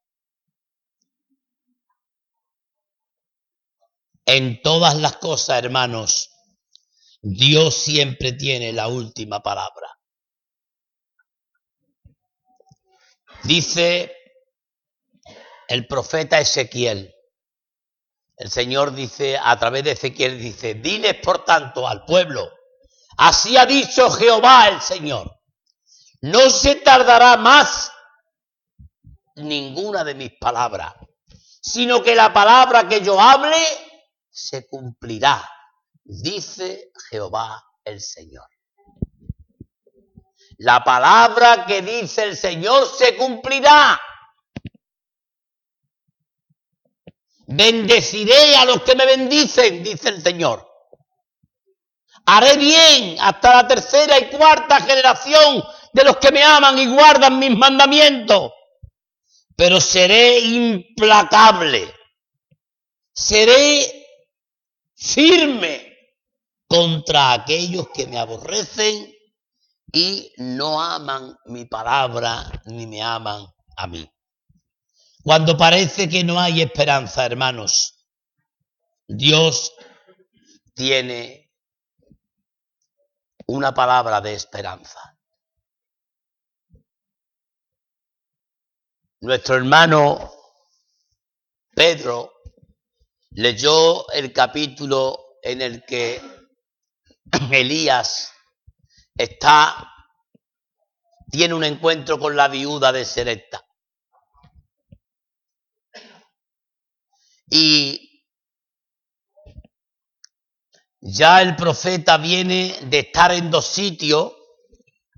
[4.26, 6.32] En todas las cosas, hermanos,
[7.22, 10.00] Dios siempre tiene la última palabra.
[13.44, 14.12] Dice
[15.68, 17.14] el profeta Ezequiel,
[18.36, 22.52] el Señor dice a través de Ezequiel, dice, diles por tanto al pueblo,
[23.16, 25.37] así ha dicho Jehová el Señor,
[26.22, 27.92] no se tardará más
[29.36, 30.94] ninguna de mis palabras,
[31.62, 33.58] sino que la palabra que yo hable
[34.30, 35.48] se cumplirá,
[36.04, 38.48] dice Jehová el Señor.
[40.60, 44.00] La palabra que dice el Señor se cumplirá.
[47.46, 50.68] Bendeciré a los que me bendicen, dice el Señor.
[52.26, 55.64] Haré bien hasta la tercera y cuarta generación
[55.94, 58.52] de los que me aman y guardan mis mandamientos.
[59.56, 61.94] Pero seré implacable.
[63.14, 64.06] Seré
[64.96, 65.96] firme
[66.68, 69.12] contra aquellos que me aborrecen
[69.92, 73.46] y no aman mi palabra ni me aman
[73.78, 74.08] a mí.
[75.24, 78.06] Cuando parece que no hay esperanza, hermanos,
[79.08, 79.74] Dios
[80.74, 81.52] tiene
[83.48, 85.17] una palabra de esperanza.
[89.28, 90.32] Nuestro hermano
[91.76, 92.32] Pedro
[93.32, 96.22] leyó el capítulo en el que
[97.52, 98.32] Elías
[99.14, 99.92] está,
[101.30, 103.66] tiene un encuentro con la viuda de Serepta.
[107.50, 108.24] Y
[111.02, 114.32] ya el profeta viene de estar en dos sitios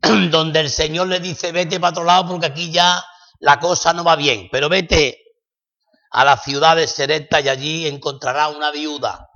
[0.32, 3.06] donde el Señor le dice, vete para otro lado porque aquí ya
[3.40, 5.24] la cosa no va bien, pero vete
[6.12, 9.28] a la ciudad de Serepta y allí encontrará una viuda.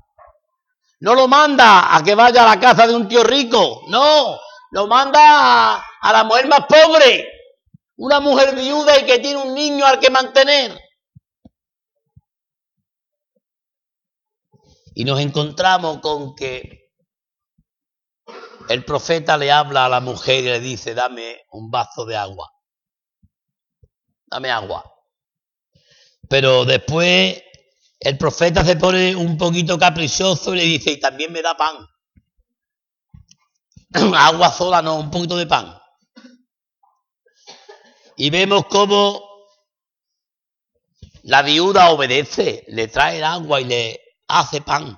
[1.00, 4.40] No lo manda a que vaya a la casa de un tío rico, no,
[4.72, 5.20] lo manda
[5.76, 7.28] a, a la mujer más pobre,
[7.98, 10.80] una mujer viuda y que tiene un niño al que mantener.
[14.96, 16.92] Y nos encontramos con que
[18.70, 22.53] el profeta le habla a la mujer y le dice, dame un vaso de agua.
[24.34, 24.84] Dame agua.
[26.28, 27.40] Pero después
[28.00, 31.88] el profeta se pone un poquito caprichoso y le dice, y también me da pan.
[34.18, 35.80] agua sola no, un poquito de pan.
[38.18, 39.24] Y vemos cómo
[41.22, 44.98] la viuda obedece, le trae el agua y le hace pan.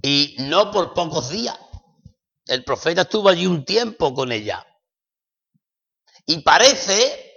[0.00, 1.58] Y no por pocos días.
[2.46, 4.66] El profeta estuvo allí un tiempo con ella.
[6.26, 7.32] Y parece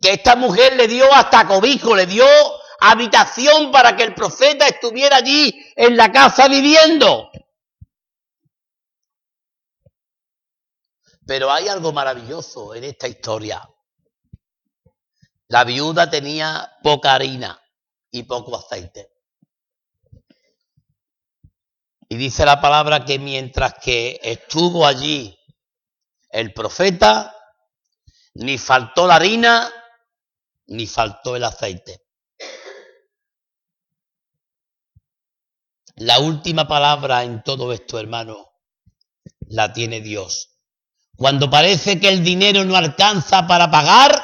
[0.00, 2.26] que esta mujer le dio hasta cobijo, le dio
[2.80, 7.30] habitación para que el profeta estuviera allí en la casa viviendo.
[11.24, 13.68] Pero hay algo maravilloso en esta historia.
[15.48, 17.62] La viuda tenía poca harina
[18.10, 19.11] y poco aceite.
[22.12, 25.34] Y dice la palabra que mientras que estuvo allí
[26.28, 27.34] el profeta,
[28.34, 29.72] ni faltó la harina,
[30.66, 32.04] ni faltó el aceite.
[35.94, 38.58] La última palabra en todo esto, hermano,
[39.46, 40.58] la tiene Dios.
[41.16, 44.22] Cuando parece que el dinero no alcanza para pagar,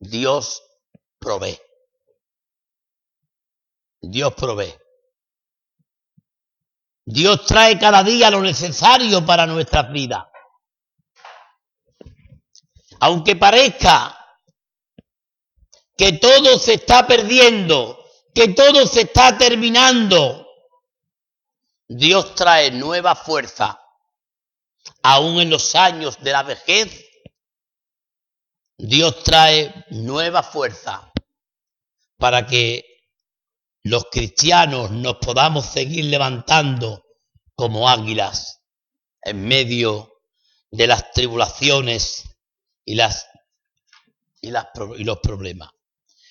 [0.00, 0.60] Dios
[1.20, 1.60] provee.
[4.00, 4.74] Dios provee.
[7.06, 10.26] Dios trae cada día lo necesario para nuestras vidas.
[13.00, 14.12] Aunque parezca
[15.96, 18.04] que todo se está perdiendo,
[18.34, 20.46] que todo se está terminando,
[21.88, 23.80] Dios trae nueva fuerza,
[25.02, 27.06] aún en los años de la vejez
[28.78, 31.10] Dios trae nueva fuerza
[32.18, 32.95] para que
[33.86, 37.04] los cristianos nos podamos seguir levantando
[37.54, 38.60] como águilas
[39.22, 40.22] en medio
[40.72, 42.24] de las tribulaciones
[42.84, 43.28] y, las,
[44.40, 44.66] y, las,
[44.98, 45.70] y los problemas.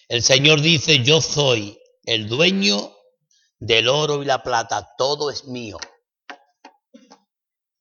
[0.09, 2.93] El Señor dice, yo soy el dueño
[3.57, 5.77] del oro y la plata, todo es mío.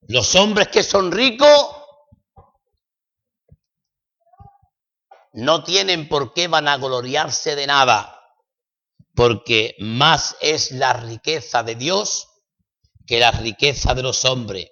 [0.03, 1.77] Los hombres que son ricos
[5.33, 8.24] no tienen por qué vanagloriarse de nada,
[9.15, 12.29] porque más es la riqueza de Dios
[13.07, 14.71] que la riqueza de los hombres.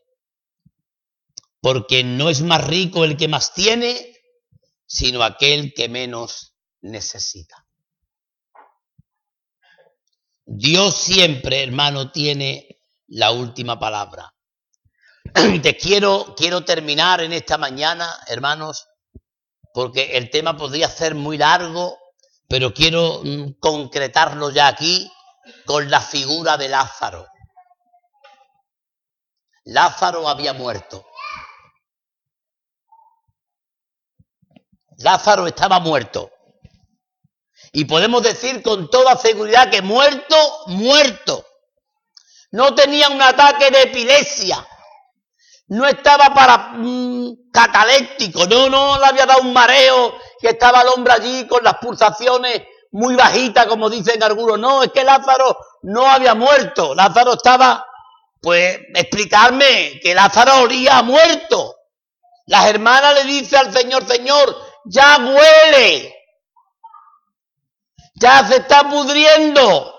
[1.61, 4.17] Porque no es más rico el que más tiene,
[4.87, 7.67] sino aquel que menos necesita.
[10.45, 14.35] Dios siempre, hermano, tiene la última palabra.
[15.63, 18.89] Te quiero, quiero terminar en esta mañana, hermanos,
[19.73, 21.97] porque el tema podría ser muy largo,
[22.49, 25.11] pero quiero mm, concretarlo ya aquí
[25.65, 27.27] con la figura de Lázaro.
[29.65, 31.07] Lázaro había muerto.
[34.99, 36.31] Lázaro estaba muerto.
[37.73, 40.37] Y podemos decir con toda seguridad que muerto,
[40.67, 41.47] muerto.
[42.51, 44.67] No tenía un ataque de epilepsia
[45.69, 50.89] no estaba para mm, cataléctico, no, no le había dado un mareo, que estaba el
[50.89, 54.59] hombre allí con las pulsaciones muy bajitas, como dicen algunos.
[54.59, 56.95] No, es que Lázaro no había muerto.
[56.95, 57.87] Lázaro estaba,
[58.41, 61.77] pues, explicarme que Lázaro olía muerto.
[62.47, 66.15] Las hermanas le dicen al Señor, Señor, ya huele.
[68.15, 69.95] Ya se está pudriendo.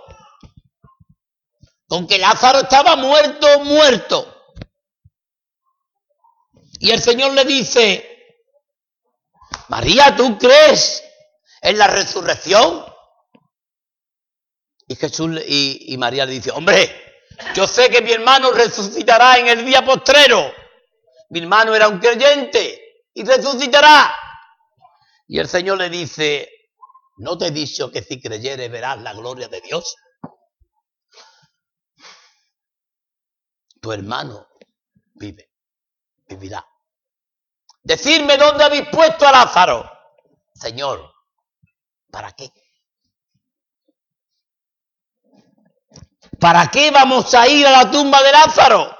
[1.87, 4.32] Con que Lázaro estaba muerto, muerto.
[6.83, 8.35] Y el Señor le dice,
[9.69, 11.01] María, ¿tú crees
[11.61, 12.83] en la resurrección?
[14.85, 16.93] Y Jesús y, María le dice, hombre,
[17.55, 20.51] yo sé que mi hermano resucitará en el día postrero.
[21.29, 24.13] Mi hermano era un creyente y resucitará.
[25.29, 26.49] Y el Señor le dice,
[27.15, 29.95] ¿no te he dicho que si creyeres verás la gloria de Dios?
[33.79, 34.49] Tu hermano
[35.13, 35.49] vive,
[36.27, 36.67] vivirá.
[37.83, 39.91] Decirme dónde habéis puesto a Lázaro.
[40.53, 41.13] Señor,
[42.09, 42.49] ¿para qué?
[46.39, 48.97] ¿Para qué vamos a ir a la tumba de Lázaro?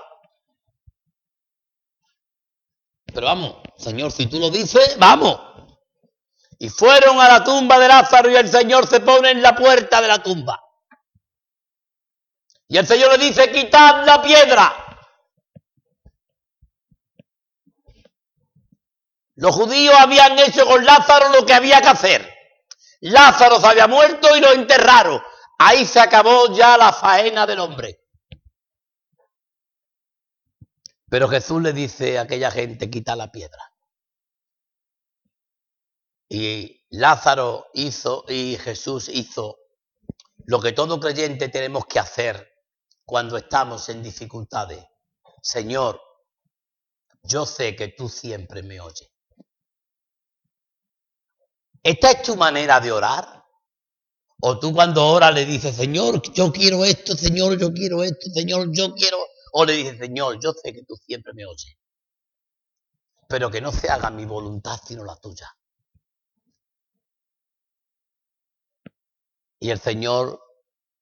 [3.05, 5.39] Pero vamos, Señor, si tú lo dices, vamos.
[6.59, 10.01] Y fueron a la tumba de Lázaro y el Señor se pone en la puerta
[10.01, 10.61] de la tumba.
[12.67, 14.82] Y el Señor le dice, quitad la piedra.
[19.43, 22.33] Los judíos habían hecho con Lázaro lo que había que hacer.
[23.01, 25.21] Lázaro se había muerto y lo enterraron.
[25.59, 27.99] Ahí se acabó ya la faena del hombre.
[31.09, 33.69] Pero Jesús le dice a aquella gente, quita la piedra.
[36.29, 39.57] Y Lázaro hizo y Jesús hizo
[40.45, 42.49] lo que todo creyente tenemos que hacer
[43.03, 44.85] cuando estamos en dificultades.
[45.41, 46.01] Señor,
[47.23, 49.12] yo sé que tú siempre me oyes.
[51.83, 53.43] ¿Esta es tu manera de orar?
[54.41, 58.69] O tú cuando oras le dices, Señor, yo quiero esto, Señor, yo quiero esto, Señor,
[58.71, 59.17] yo quiero...
[59.51, 61.77] O le dices, Señor, yo sé que tú siempre me oyes.
[63.27, 65.49] Pero que no se haga mi voluntad sino la tuya.
[69.59, 70.41] Y el Señor,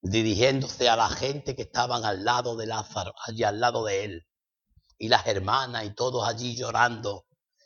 [0.02, 4.28] dirigiéndose a la gente que estaban al lado de Lázaro, allí al lado de él,
[4.98, 7.26] y las hermanas y todos allí llorando,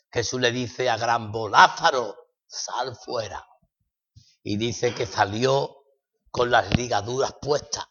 [0.10, 3.46] Jesús le dice a gran Lázaro, sal fuera.
[4.44, 5.76] Y dice que salió
[6.30, 7.86] con las ligaduras puestas.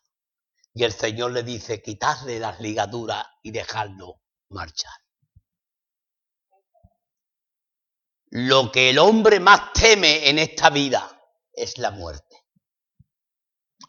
[0.75, 4.93] Y el Señor le dice, quitarle las ligaduras y dejarlo marchar.
[8.31, 11.21] Lo que el hombre más teme en esta vida
[11.53, 12.45] es la muerte.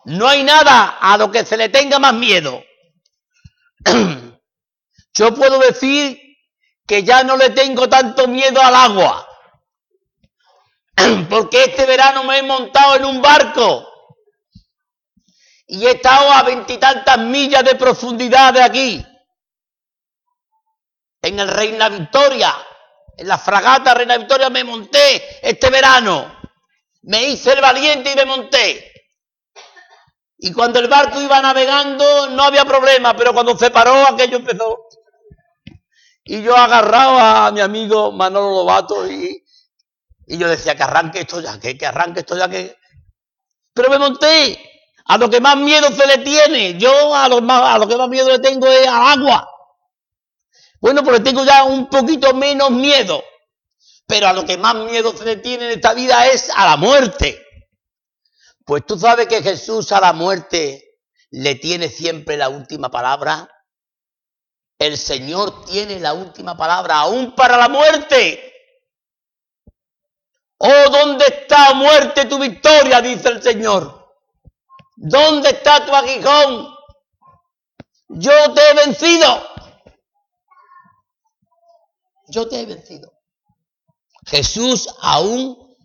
[0.05, 2.63] No hay nada a lo que se le tenga más miedo.
[5.13, 6.20] Yo puedo decir
[6.86, 9.28] que ya no le tengo tanto miedo al agua.
[11.29, 13.87] porque este verano me he montado en un barco
[15.67, 19.05] y he estado a veintitantas millas de profundidad de aquí,
[21.21, 22.53] en el Reina Victoria,
[23.17, 26.39] en la fragata Reina Victoria me monté este verano,
[27.03, 28.91] me hice el valiente y me monté.
[30.37, 34.87] Y cuando el barco iba navegando no había problema, pero cuando se paró aquello empezó.
[36.23, 39.44] Y yo agarrado a mi amigo Manolo Lobato y,
[40.28, 42.76] y yo decía que arranque esto ya, que, que arranque esto ya, que...
[43.73, 44.71] Pero me monté.
[45.07, 46.80] A lo que más miedo se le tiene.
[46.80, 49.49] Yo a lo, más, a lo que más miedo le tengo es al agua.
[50.80, 53.23] Bueno, pues tengo ya un poquito menos miedo.
[54.07, 56.78] Pero a lo que más miedo se le tiene en esta vida es a la
[56.78, 57.43] muerte.
[58.65, 60.99] Pues tú sabes que Jesús a la muerte
[61.30, 63.47] le tiene siempre la última palabra.
[64.80, 68.55] El Señor tiene la última palabra, aún para la muerte.
[70.58, 73.01] Oh, ¿dónde está muerte tu victoria?
[73.01, 74.06] dice el Señor.
[74.95, 76.74] ¿Dónde está tu aguijón?
[78.08, 79.47] Yo te he vencido.
[82.28, 83.12] Yo te he vencido.
[84.26, 85.76] Jesús, aún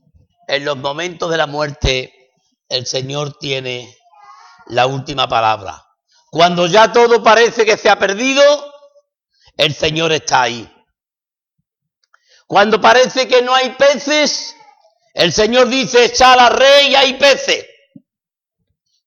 [0.46, 2.32] en los momentos de la muerte,
[2.68, 3.94] el Señor tiene
[4.66, 5.84] la última palabra.
[6.30, 8.42] Cuando ya todo parece que se ha perdido,
[9.56, 10.72] el Señor está ahí.
[12.46, 14.56] Cuando parece que no hay peces,
[15.14, 17.66] el Señor dice, echa la rey y hay peces.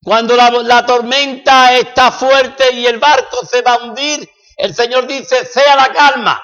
[0.03, 5.45] Cuando la, tormenta está fuerte y el barco se va a hundir, el Señor dice,
[5.45, 6.43] sea la calma.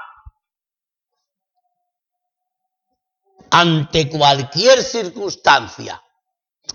[3.51, 6.01] Ante cualquier circunstancia,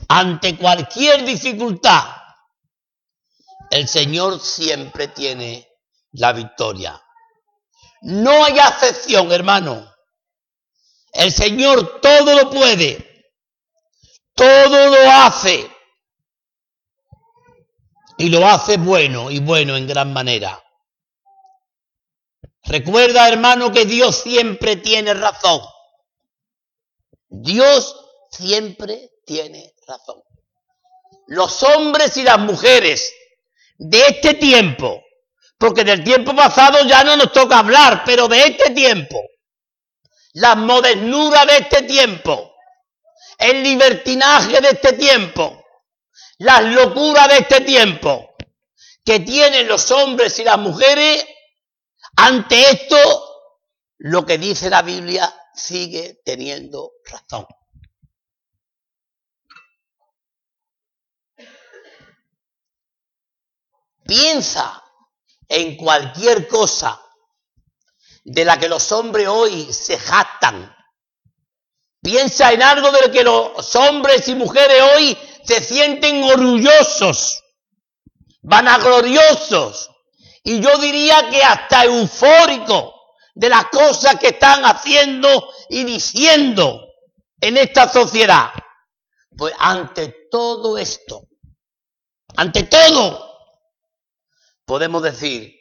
[0.08, 2.04] ante cualquier dificultad,
[3.70, 5.66] el Señor siempre tiene
[6.12, 7.00] la victoria.
[8.02, 9.93] No hay acepción, hermano.
[11.14, 13.32] El Señor todo lo puede,
[14.34, 15.70] todo lo hace.
[18.18, 20.62] Y lo hace bueno y bueno en gran manera.
[22.64, 25.60] Recuerda, hermano, que Dios siempre tiene razón.
[27.28, 27.96] Dios
[28.30, 30.22] siempre tiene razón.
[31.26, 33.12] Los hombres y las mujeres
[33.76, 35.02] de este tiempo,
[35.58, 39.20] porque del tiempo pasado ya no nos toca hablar, pero de este tiempo,
[40.34, 42.54] la modernura de este tiempo,
[43.38, 45.64] el libertinaje de este tiempo,
[46.38, 48.34] las locuras de este tiempo
[49.04, 51.24] que tienen los hombres y las mujeres,
[52.16, 52.96] ante esto,
[53.98, 57.46] lo que dice la Biblia sigue teniendo razón.
[64.04, 64.82] Piensa
[65.48, 67.00] en cualquier cosa
[68.24, 70.74] de la que los hombres hoy se jactan.
[72.02, 77.42] Piensa en algo de lo que los hombres y mujeres hoy se sienten orgullosos,
[78.42, 79.90] vanagloriosos,
[80.42, 82.92] y yo diría que hasta eufóricos
[83.34, 86.86] de las cosas que están haciendo y diciendo
[87.40, 88.50] en esta sociedad.
[89.36, 91.22] Pues ante todo esto,
[92.36, 93.36] ante todo,
[94.64, 95.52] podemos decir,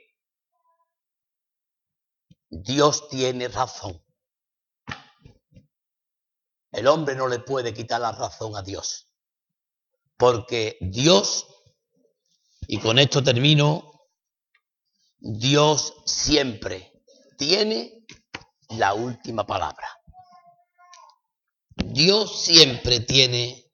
[2.62, 4.00] Dios tiene razón.
[6.72, 9.12] El hombre no le puede quitar la razón a Dios.
[10.18, 11.48] Porque Dios,
[12.68, 14.08] y con esto termino,
[15.18, 16.94] Dios siempre
[17.38, 18.06] tiene
[18.70, 19.88] la última palabra.
[21.76, 23.72] Dios siempre tiene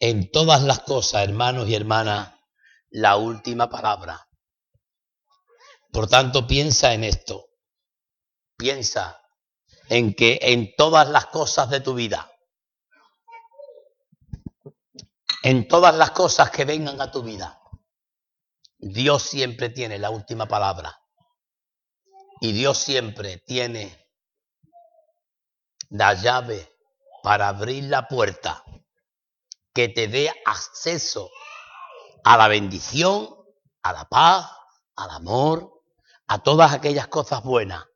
[0.00, 2.34] en todas las cosas, hermanos y hermanas,
[2.90, 4.28] la última palabra.
[5.90, 7.47] Por tanto, piensa en esto.
[8.58, 9.22] Piensa
[9.88, 12.28] en que en todas las cosas de tu vida,
[15.44, 17.62] en todas las cosas que vengan a tu vida,
[18.78, 21.00] Dios siempre tiene la última palabra.
[22.40, 24.08] Y Dios siempre tiene
[25.90, 26.76] la llave
[27.22, 28.64] para abrir la puerta
[29.72, 31.30] que te dé acceso
[32.24, 33.36] a la bendición,
[33.82, 34.50] a la paz,
[34.96, 35.80] al amor,
[36.26, 37.87] a todas aquellas cosas buenas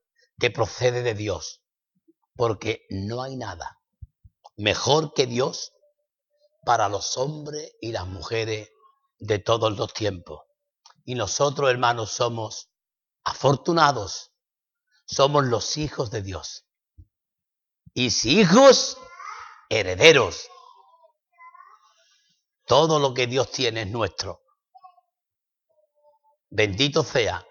[0.42, 1.62] que procede de Dios.
[2.34, 3.80] Porque no hay nada
[4.56, 5.72] mejor que Dios
[6.64, 8.68] para los hombres y las mujeres
[9.20, 10.40] de todos los tiempos.
[11.04, 12.72] Y nosotros, hermanos, somos
[13.22, 14.32] afortunados,
[15.06, 16.66] somos los hijos de Dios.
[17.94, 18.98] Y si hijos,
[19.68, 20.48] herederos.
[22.66, 24.42] Todo lo que Dios tiene es nuestro.
[26.50, 27.46] Bendito sea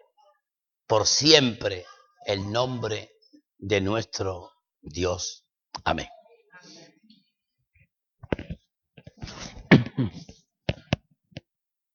[0.87, 1.85] por siempre
[2.25, 3.11] el nombre
[3.57, 4.51] de nuestro
[4.81, 5.45] Dios.
[5.83, 6.07] Amén.